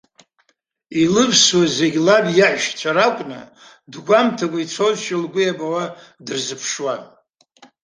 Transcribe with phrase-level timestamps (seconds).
[1.01, 3.41] Илывсуаз зегьы лаб иаҳәшьцәа ракәны,
[3.91, 5.83] дгәамҭакәа ицозшәа лгәы иабауа
[6.25, 7.01] дырзыԥшуан.